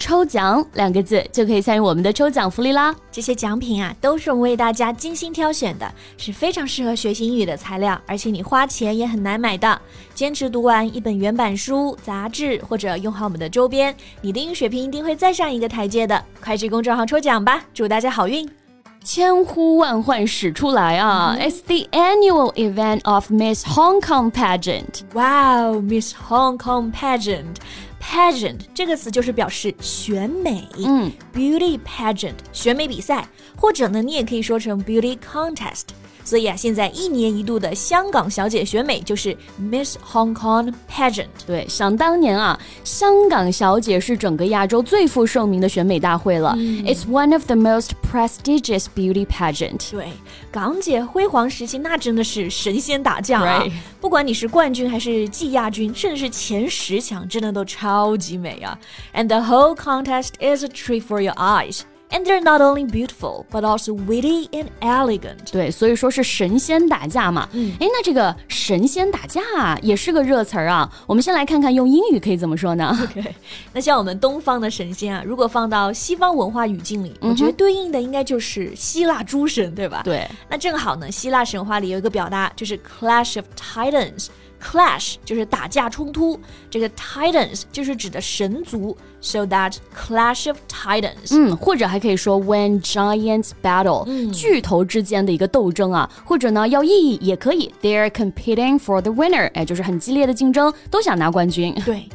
[0.00, 2.92] 抽奖”两个字就可以参与我们的抽奖福利啦。
[3.12, 9.80] 这些奖品啊，都是我们为大家精心挑选的，是非常适合学习英语的材料，而且你花钱也很难买的。
[10.14, 16.24] 坚持读完一本原版书、杂志，或者用好我们的周边，你的英语水平一定会再上一个台阶的。
[16.42, 18.59] 快去公众号抽奖吧，祝大家好运！
[19.02, 25.00] 千呼万唤始出来啊！It's the annual event of Miss Hong Kong pageant.
[25.14, 27.56] Wow, Miss Hong Kong pageant.
[28.00, 33.26] Pageant 这个词就是表示选美，嗯，beauty pageant 选美比赛，
[33.56, 35.84] 或者呢，你也可以说成 beauty contest。
[36.30, 41.26] 所以啊，现在一年一度的香港小姐选美就是 Miss Hong Kong Pageant。
[41.44, 46.54] 对，想当年啊，香港小姐是整个亚洲最负盛名的选美大会了。
[46.84, 49.90] It's one of the most prestigious beauty pageant。
[49.90, 50.12] 对，
[50.52, 53.64] 港姐辉煌时期那真的是神仙打架啊
[54.00, 58.78] 不管你是冠军还是季亚军，甚至是前十强，真的都超级美啊
[59.12, 61.80] ！And the whole contest is a treat for your eyes.
[62.12, 65.52] And they're not only beautiful, but also witty and elegant.
[65.52, 67.48] 对，所以说是神仙打架嘛。
[67.52, 70.90] 嗯，哎，那这个神仙打架啊，也是个热词儿啊。
[71.06, 72.98] 我们先来看看用英语可以怎么说呢？
[73.00, 73.34] OK，？
[73.72, 80.02] 那像我们东方的神仙啊，如果放到西方文化语境里，我觉得对应的应该就是希腊诸神，对吧？
[80.02, 84.26] 对，那正好呢，希腊神话里有一个表达，就是 Clash of Titans。
[84.62, 86.38] Clash 就是打架冲突，
[86.70, 91.32] 这个 Titans 就是指的神族，so that Clash of Titans。
[91.32, 101.74] 嗯，或者还可以说 when giants battle，、巨头之间的一个斗争啊，或者呢要意义也可以，they're competing for the winner，哎，就是很激烈的竞争，都想拿冠军。
[101.84, 102.08] 对，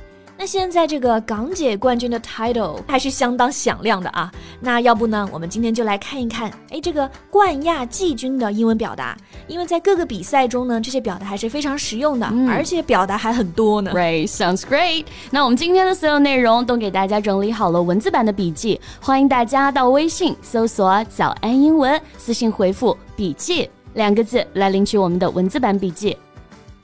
[0.45, 4.31] 那现在这个港姐冠军的 title 还是相当响亮的啊。
[4.59, 9.17] 那要不呢，我们今天就来看一看，哎，这个冠亚季军的英文表达，
[9.47, 13.91] 因为在各个比赛中呢，这些表达还是非常实用的，而且表达还很多呢。
[13.95, 15.07] Right, sounds great.
[15.31, 26.15] 那我们今天的所有内容都给大家整理好了文字版的笔记，欢迎大家到微信搜索“早安英文”，私信回复“笔记”两个字来领取我们的文字版笔记。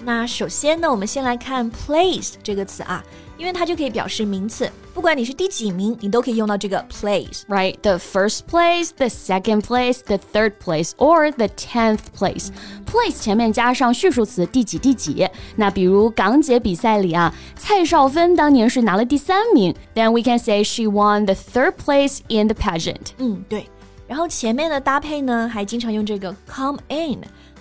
[0.03, 3.03] 那首先呢，我们先来看 place 这个词啊，
[3.37, 7.41] 因为它就可以表示名词，不管你是第几名，你都可以用到这个 place。
[7.47, 12.49] Right, the first place, the second place, the third place, or the tenth place.
[12.85, 15.27] Place 前面加上序数词第几第几。
[15.55, 23.11] 那比如港姐比赛里啊，蔡少芬当年是拿了第三名，then we can say she won the third place in the pageant.
[23.19, 23.67] 嗯，对。
[24.07, 26.77] 然后前面的搭配呢，还经常用这个 come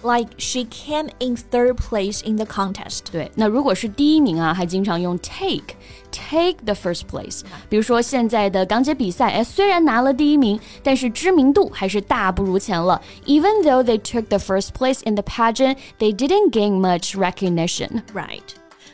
[0.01, 3.11] in，like she came in third place in the contest。
[3.11, 13.01] 对，那如果是第一名啊，还经常用 take。Take the first place，比如说现在的港姐比赛，哎，虽然拿了第一名，但是知名度还是大不如前了。
[13.25, 18.03] Even though they took the first place in the pageant, they didn't gain much recognition.
[18.13, 18.43] Right.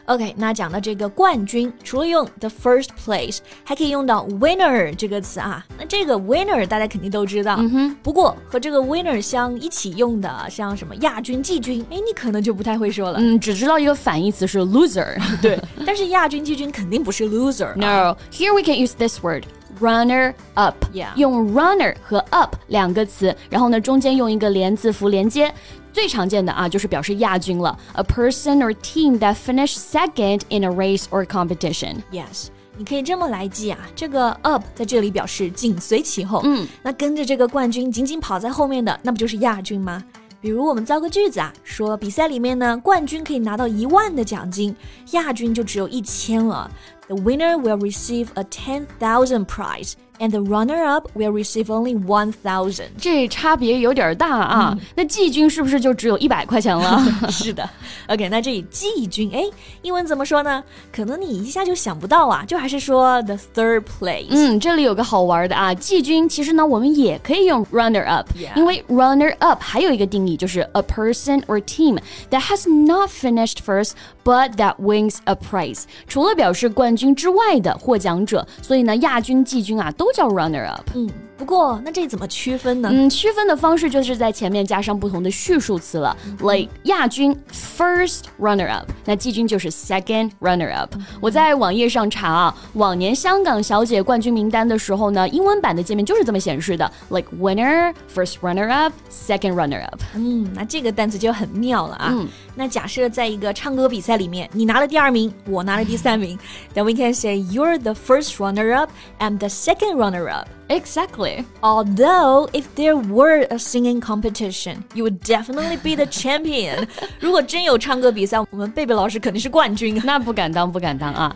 [0.06, 5.64] OK，那讲到这个冠军，除了用 the first place，还可以用到 winner 这个词啊。
[5.76, 7.96] 那这个 winner 大家肯定都知道，嗯哼。
[8.04, 13.18] 不过和这个 winner 相一起用的，像什么亚军、季军，哎，你可能就不太会说了。
[13.20, 15.16] 嗯，只知道一个反义词是 loser。
[15.42, 17.74] 对，但是亚军、季军肯定不是 loser 啊。
[17.74, 19.42] No, here we can use this word.
[19.80, 25.52] Runner up，、Yeah 用 runner 和 up 两个词，然后呢中间用一个连字符连接。
[25.92, 31.96] 最常见的啊，就是表示亚军了，a person or team that finished second in a race or competition。
[32.12, 40.04] Yes，你可以这么来记啊，这个 up 在这里表示紧随其后，嗯，那跟着这个冠军紧紧跑在后面的，那不就是亚军吗？
[40.46, 44.72] 比如我们造个句子啊，说比赛里面呢，冠军可以拿到一万的奖金，
[45.10, 46.70] 亚军就只有一千了。
[47.08, 52.89] The winner will receive a ten thousand prize, and the runner-up will receive only one thousand.
[52.97, 54.77] 这差别有点大啊。
[54.95, 57.01] 那季军是不是就只有一百块钱了？
[57.29, 57.67] 是的，
[58.07, 59.43] OK，那这里季军，哎，
[59.81, 60.63] 英文怎么说呢？
[60.91, 64.27] 可能你一下就想不到啊，就还是说 the third place。
[64.29, 71.97] 嗯，这里有个好玩的啊，季军其实呢，我们也可以用 runner up，、 Yeah 因为 runner up 还有一个定义就是 a person or team
[72.29, 73.91] that has not finished first
[74.23, 75.83] but that wins a prize。
[76.07, 80.88] 除了表示冠军之外的获奖者，所以呢，亚军、季军啊都 叫 runner up。
[80.94, 81.08] 嗯，
[81.38, 82.88] 不过，那这怎么区分呢？
[82.90, 86.16] 嗯，区分的方式就是在前面加上不同的序数词了。
[86.40, 90.94] Like 亚军 first runner up，那季军就是 second runner up。
[91.20, 100.00] 我在网页上查啊，往年香港小姐冠军名单的时候呢，英文版的界面就是这么显示的：like winner, first runner up, second runner up。
[100.14, 102.08] 嗯，那这个单词就很妙了啊。
[102.12, 106.38] 嗯，那假设在一个唱歌比赛里面，你拿了第二名，我拿了第三名
[106.74, 110.48] ，then we can say you're the first runner up and the second runner up。
[110.69, 111.45] Exactly.
[111.61, 116.87] Although, if there were a singing competition, you would definitely be the champion.
[117.19, 120.01] 如果真有唱歌比赛，我们贝贝老师肯定是冠军。
[120.05, 121.35] 那不敢当，不敢当啊。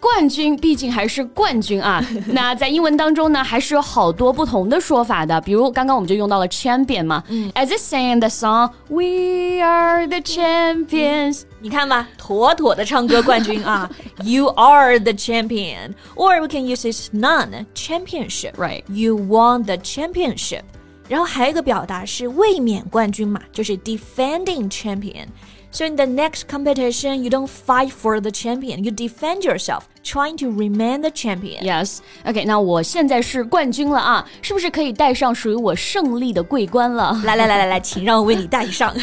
[0.00, 2.04] 冠军毕竟还是冠军啊。
[2.26, 5.40] 那在英文当中呢，还是有好多不同的说法的。
[5.40, 7.22] 比如刚刚我们就用到了 champion 嘛。
[7.28, 13.90] 嗯，As it sang the song, "We are the champions." 你看吧，妥妥的唱歌冠军啊。
[14.22, 18.52] You are the champion, or we can use this none championship.
[18.52, 18.82] Right.
[18.88, 20.62] You won the championship.
[21.08, 25.26] 然后还有一个表达是卫冕冠军嘛，就是 defending champion。
[25.71, 30.51] so in the next competition, you don't fight for the champion, you defend yourself, trying to
[30.51, 31.63] remain the champion.
[31.63, 31.99] Yes.
[32.25, 37.19] OK，那我现在是冠军了啊，是不是可以戴上属于我胜利的桂冠了？
[37.23, 38.93] 来来来来来，请让我为你戴上。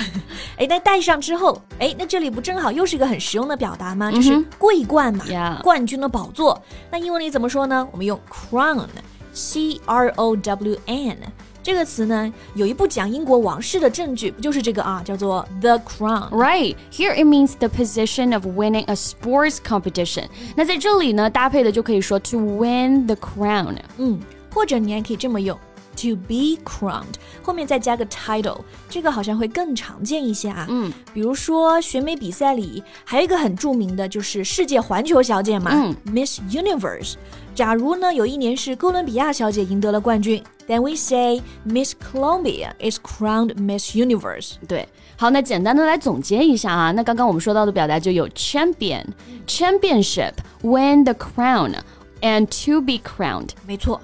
[0.57, 4.11] 哎，那戴上之后，哎，那这里不正好又是一个很实用的表达吗？
[4.13, 5.61] 就是桂冠嘛，yeah.
[5.63, 6.63] 冠军的宝座。
[6.91, 7.89] 那英文里怎么说呢？
[7.91, 11.19] 我们用 crown，C R O W N。
[11.66, 16.30] 这个词呢，有一部讲英国王室的证据，不就是这个啊，叫做 The Crown。
[16.30, 20.26] Right here it means the position of winning a sports competition。
[20.56, 23.78] 那在这里呢，搭配的就可以说 to win the crown。
[23.98, 24.20] 嗯，
[24.54, 25.58] 或者你还可以这么用。
[25.96, 28.60] To be crowned，后面再加个 title，
[28.90, 30.68] 这个好像会更常见一些啊。
[30.70, 37.14] 嗯，比如说选美比赛里，还有一个很著名的就是世界环球小姐嘛，嗯，Miss Universe。
[37.56, 44.56] 假如呢，有一年是哥伦比亚小姐赢得了冠军，then we say Miss Colombia is crowned Miss Universe。
[44.68, 49.06] 对，好，那简单的来总结一下啊，那刚刚我们说到的表达就有 champion、
[49.48, 51.74] championship、win the crown
[52.20, 53.52] and to be crowned。
[53.66, 54.02] 没错。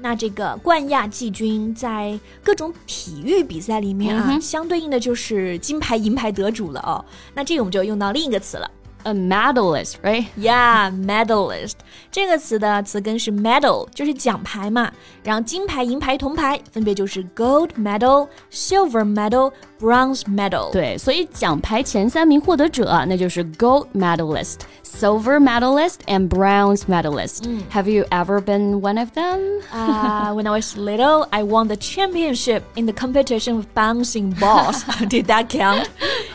[0.00, 7.04] 那这个冠亚季军在各种体育比赛里面啊，相对应的就是金牌、银牌得主了哦。
[7.34, 8.70] 那这个我们就用到另一个词了。
[9.04, 10.26] a medalist, right?
[10.36, 11.74] Yeah, medalist
[12.10, 14.92] 这个词的词根是 medal，就是奖牌嘛。
[15.22, 20.71] 然后金牌、银牌、铜牌分别就是 gold medal、silver medal、bronze medal。
[20.71, 27.43] 对，所以奖牌前三名获得者那就是 gold medalist、silver medalist and bronze medalist.
[27.71, 29.61] Have you ever been one of them?
[29.73, 34.83] Uh, when I was little, I won the championship in the competition of bouncing balls.
[35.09, 35.87] Did that count?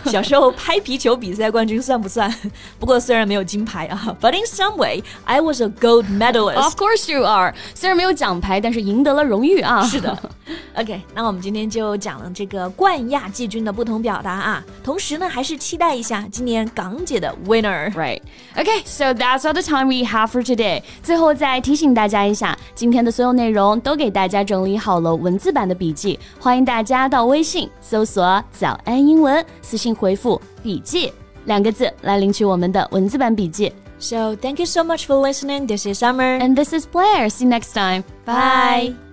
[0.05, 2.33] 小时候拍皮球比赛冠军算不算？
[2.79, 6.57] 不过虽然没有金牌啊，But in some way I was a gold medalist.
[6.57, 7.55] Of course you are.
[7.75, 9.83] 虽然没有奖牌，但是赢得了荣誉啊。
[9.83, 10.17] 是的。
[10.77, 17.92] OK，那我们今天就讲了这个冠亚 季军的不同表达啊，同时呢，还是期待一下今年港姐的 winner。
[17.92, 18.22] Right.
[18.56, 20.84] Okay, so that's all the time we have for today.
[21.02, 31.12] 最后再提醒大家一下，今天的所有内容都给大家整理好了文字版的笔记，欢迎大家到微信搜索“早安英文”，私信回复“笔记”。
[31.46, 33.74] 两个字来领取我们的文字版笔记。
[34.00, 35.66] So thank you so much for listening.
[35.66, 36.38] This is Summer.
[36.40, 37.30] And this is Blair.
[37.30, 38.04] See you next time.
[38.26, 39.13] Bye.